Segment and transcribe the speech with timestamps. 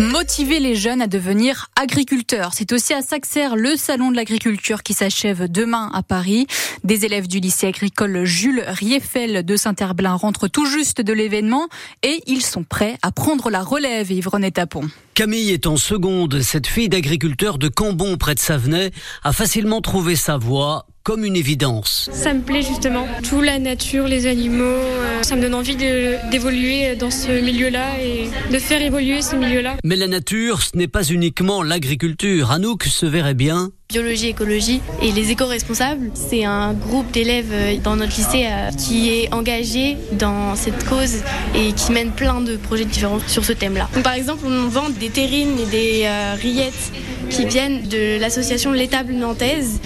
[0.00, 2.52] Motiver les jeunes à devenir agriculteurs.
[2.54, 6.46] C'est aussi à Saxer le salon de l'agriculture qui s'achève demain à Paris.
[6.84, 11.68] Des élèves du lycée agricole Jules Rieffel de Saint-Herblain rentrent tout juste de l'événement
[12.02, 14.88] et ils sont prêts à prendre la relève, Yvonne Tapon.
[15.12, 16.40] Camille est en seconde.
[16.40, 18.92] Cette fille d'agriculteur de Cambon près de Savenay
[19.22, 22.08] a facilement trouvé sa voie comme une évidence.
[22.12, 23.06] Ça me plaît justement.
[23.28, 28.28] Tout la nature, les animaux, euh, ça me donne envie d'évoluer dans ce milieu-là et
[28.52, 29.76] de faire évoluer ce milieu-là.
[29.84, 32.50] Mais la nature, ce n'est pas uniquement l'agriculture.
[32.50, 36.10] Anouk se verrait bien biologie, écologie et les éco-responsables.
[36.14, 41.16] C'est un groupe d'élèves euh, dans notre lycée euh, qui est engagé dans cette cause
[41.56, 43.88] et qui mène plein de projets différents sur ce thème-là.
[44.04, 46.92] Par exemple, on vend des terrines et des euh, rillettes
[47.30, 49.80] qui viennent de l'association L'étable nantaise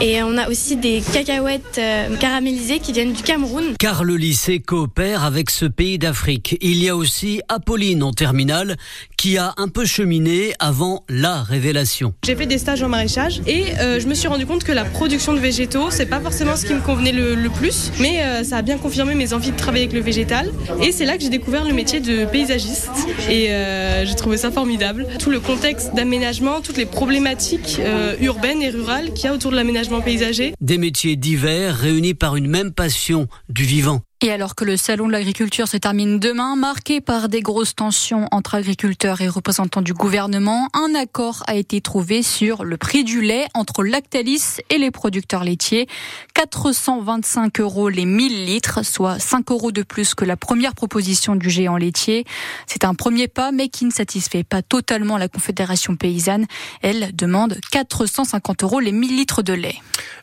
[0.00, 1.80] et on a aussi des cacahuètes
[2.20, 3.74] caramélisées qui viennent du Cameroun.
[3.78, 6.56] Car le lycée coopère avec ce pays d'Afrique.
[6.60, 8.76] Il y a aussi Apolline en terminale
[9.16, 12.14] qui a un peu cheminé avant la révélation.
[12.24, 14.84] J'ai fait des stages en maraîchage et euh, je me suis rendu compte que la
[14.84, 18.58] production de végétaux, c'est pas forcément ce qui me convenait le, plus, mais euh, ça
[18.58, 20.50] a bien confirmé mes envies de travailler avec le végétal.
[20.82, 22.90] Et c'est là que j'ai découvert le métier de paysagiste.
[23.28, 25.06] Et euh, j'ai trouvé ça formidable.
[25.18, 27.80] Tout le contexte d'aménagement, toutes les problématiques
[28.20, 30.54] urbaines et rurales qu'il y a autour de l'aménagement paysager.
[30.60, 34.02] Des métiers divers réunis par une même passion du vivant.
[34.22, 38.28] Et alors que le salon de l'agriculture se termine demain, marqué par des grosses tensions
[38.32, 43.22] entre agriculteurs et représentants du gouvernement, un accord a été trouvé sur le prix du
[43.22, 45.88] lait entre Lactalis et les producteurs laitiers.
[46.34, 51.48] 425 euros les 1000 litres, soit 5 euros de plus que la première proposition du
[51.48, 52.26] géant laitier.
[52.66, 56.44] C'est un premier pas, mais qui ne satisfait pas totalement la Confédération paysanne.
[56.82, 59.76] Elle demande 450 euros les 1000 litres de lait.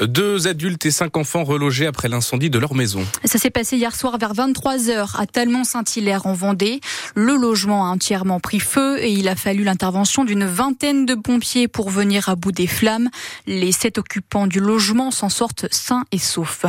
[0.00, 3.04] Deux adultes et cinq enfants relogés après l'incendie de leur maison.
[3.26, 6.80] Ça s'est passé hier soir vers 23h à Talmont-Saint-Hilaire en Vendée.
[7.16, 11.66] Le logement a entièrement pris feu et il a fallu l'intervention d'une vingtaine de pompiers
[11.66, 13.10] pour venir à bout des flammes.
[13.48, 16.64] Les sept occupants du logement s'en sortent sains et saufs.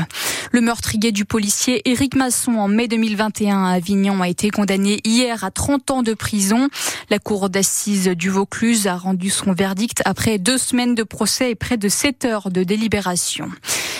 [0.51, 5.43] Le meurtrier du policier Éric Masson en mai 2021 à Avignon a été condamné hier
[5.43, 6.67] à 30 ans de prison.
[7.11, 11.55] La cour d'assises du Vaucluse a rendu son verdict après deux semaines de procès et
[11.55, 13.51] près de 7 heures de délibération.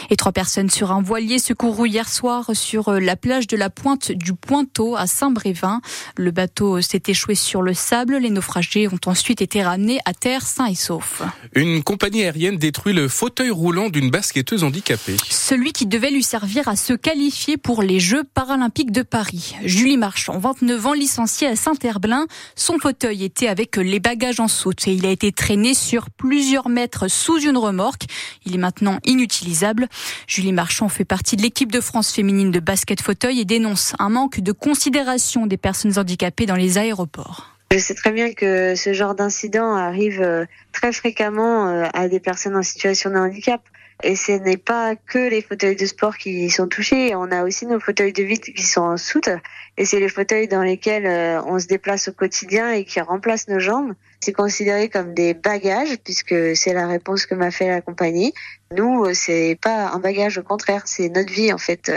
[0.10, 3.70] Et trois personnes sur un voilier secouru hier soir sur euh, la plage de la
[3.70, 5.82] pointe du Pointeau à Saint-Brévin.
[6.18, 8.18] Le bateau s'est échoué sur le sable.
[8.18, 11.22] Les naufragés ont ensuite été ramenés à terre sains et saufs.
[11.56, 15.18] Une compagnie aérienne détruit le fauteuil roulant d'une basketteuse handicapée.
[15.30, 19.56] Celui qui devait lui servir à se qualifier pour les Jeux paralympiques de Paris.
[19.64, 22.26] Julie Marchand, 29 ans, licenciée à Saint-Herblain.
[22.56, 26.70] Son fauteuil était avec les bagages en soute et il a été traîné sur plusieurs
[26.70, 28.04] mètres sous une remorque.
[28.46, 29.88] Il est maintenant inutilisable.
[30.28, 34.10] Julie Marchand fait partie de l'équipe de France féminine de basket fauteuil et dénonce un
[34.10, 37.54] manque de considération des personnes handicapées dans les aéroports.
[37.72, 42.20] Je sais très bien que ce genre d'incident arrive euh, très fréquemment euh, à des
[42.20, 43.62] personnes en situation de handicap.
[44.02, 47.66] Et ce n'est pas que les fauteuils de sport qui sont touchés, on a aussi
[47.66, 49.30] nos fauteuils de vie qui sont en soute.
[49.78, 53.48] Et c'est les fauteuils dans lesquels euh, on se déplace au quotidien et qui remplacent
[53.48, 53.94] nos jambes.
[54.20, 58.34] C'est considéré comme des bagages puisque c'est la réponse que m'a fait la compagnie.
[58.76, 61.92] Nous, euh, c'est pas un bagage, au contraire, c'est notre vie en fait.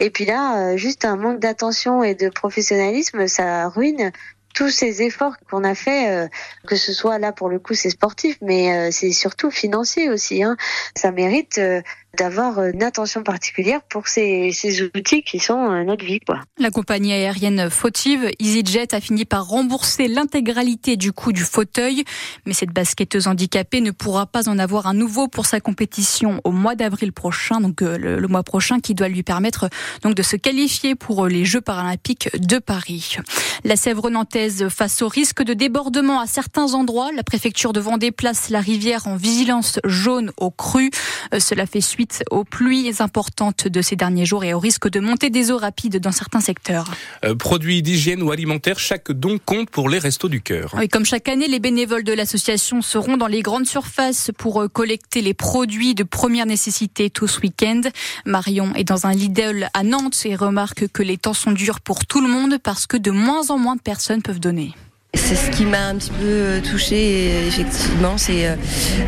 [0.00, 4.12] Et puis là, euh, juste un manque d'attention et de professionnalisme, ça ruine
[4.54, 6.28] tous ces efforts qu'on a fait, euh,
[6.66, 10.42] que ce soit là pour le coup c'est sportif, mais euh, c'est surtout financier aussi.
[10.42, 10.56] Hein.
[10.96, 11.82] Ça mérite euh,
[12.18, 16.20] d'avoir une attention particulière pour ces, ces outils qui sont notre vie.
[16.20, 16.40] Quoi.
[16.58, 22.04] La compagnie aérienne fautive EasyJet a fini par rembourser l'intégralité du coût du fauteuil,
[22.44, 26.50] mais cette basketteuse handicapée ne pourra pas en avoir un nouveau pour sa compétition au
[26.50, 29.70] mois d'avril prochain, donc le, le, mois prochain, qui doit lui permettre
[30.02, 33.16] donc de se qualifier pour les Jeux paralympiques de Paris.
[33.64, 38.12] La Sèvre nantaise face au risque de débordement à certains endroits, la préfecture de Vendée
[38.12, 40.90] place la rivière en vigilance jaune au cru.
[41.38, 45.30] Cela fait suite aux pluies importantes de ces derniers jours et au risque de montée
[45.30, 46.86] des eaux rapides dans certains secteurs.
[47.24, 50.74] Euh, produits d'hygiène ou alimentaires, chaque don compte pour les restos du cœur.
[50.76, 54.68] Oui, comme chaque année, les bénévoles de l'association seront dans les grandes surfaces pour euh,
[54.68, 57.82] collecter les produits de première nécessité tout ce week-end.
[58.26, 62.06] Marion est dans un Lidl à Nantes et remarque que les temps sont durs pour
[62.06, 64.74] tout le monde parce que de moins en moins de personnes peuvent donner.
[65.14, 68.54] C'est ce qui m'a un petit peu euh, touchée, effectivement, c'est euh,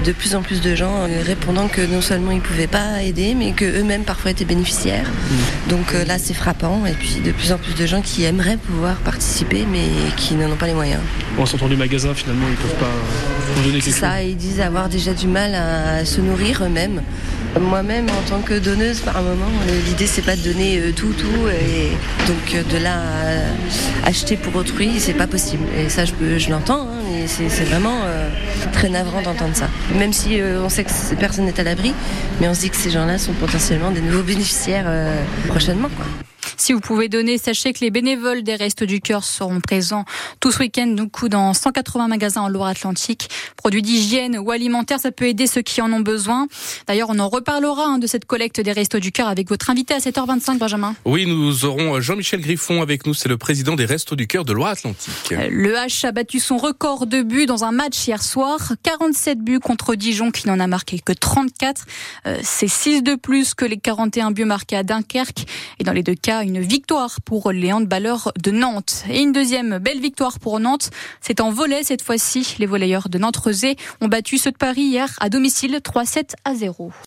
[0.04, 3.02] de plus en plus de gens euh, répondant que non seulement ils ne pouvaient pas
[3.02, 5.08] aider, mais qu'eux-mêmes parfois étaient bénéficiaires.
[5.08, 5.70] Mmh.
[5.70, 6.84] Donc là, c'est frappant.
[6.84, 9.86] Et puis de plus en plus de gens qui aimeraient pouvoir participer, mais
[10.18, 11.00] qui n'en ont pas les moyens.
[11.38, 13.94] En sortant du magasin, finalement, ils ne peuvent pas donner quelque chose.
[13.94, 17.00] Ça, ils disent avoir déjà du mal à se nourrir eux-mêmes.
[17.60, 19.50] Moi-même, en tant que donneuse, par moment,
[19.86, 21.90] l'idée c'est pas de donner tout, tout, et
[22.26, 22.94] donc de là
[24.04, 25.64] à acheter pour autrui, c'est pas possible.
[25.78, 28.00] Et ça, je, je l'entends, hein, mais c'est vraiment
[28.72, 29.68] très navrant d'entendre ça.
[29.98, 31.94] Même si on sait que personne n'est à l'abri,
[32.40, 34.86] mais on se dit que ces gens-là sont potentiellement des nouveaux bénéficiaires
[35.48, 35.88] prochainement.
[36.56, 40.04] Si vous pouvez donner, sachez que les bénévoles des Restos du Cœur seront présents
[40.40, 43.28] tout ce week-end donc, dans 180 magasins en Loire-Atlantique.
[43.56, 46.46] Produits d'hygiène ou alimentaires, ça peut aider ceux qui en ont besoin.
[46.86, 49.94] D'ailleurs, on en reparlera hein, de cette collecte des Restos du Cœur avec votre invité
[49.94, 50.94] à 7h25, Benjamin.
[51.04, 53.14] Oui, nous aurons Jean-Michel Griffon avec nous.
[53.14, 55.32] C'est le président des Restos du Cœur de Loire-Atlantique.
[55.32, 58.72] Euh, le H a battu son record de buts dans un match hier soir.
[58.82, 61.84] 47 buts contre Dijon qui n'en a marqué que 34.
[62.26, 65.46] Euh, c'est 6 de plus que les 41 buts marqués à Dunkerque.
[65.78, 69.04] Et dans les deux cas, une victoire pour les handballeurs de Nantes.
[69.08, 70.90] Et une deuxième belle victoire pour Nantes.
[71.20, 72.56] C'est en volet cette fois-ci.
[72.58, 76.92] Les volleyeurs de Nantes-Rezé ont battu ceux de Paris hier à domicile 3-7 à 0.